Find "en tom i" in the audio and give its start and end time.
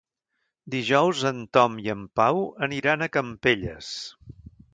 1.31-1.91